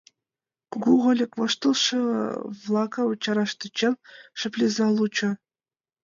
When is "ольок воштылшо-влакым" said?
1.09-3.07